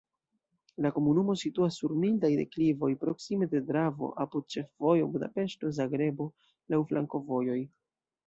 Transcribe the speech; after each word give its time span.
La 0.85 0.91
komunumo 0.93 1.33
situas 1.41 1.75
sur 1.81 1.91
mildaj 2.03 2.29
deklivoj, 2.39 2.89
proksime 3.03 3.49
de 3.53 3.61
Dravo, 3.69 4.09
apud 4.25 4.49
ĉefvojo 4.55 5.11
Budapeŝto-Zagrebo, 5.17 6.27
laŭ 6.75 6.81
flankovojoj. 6.93 7.59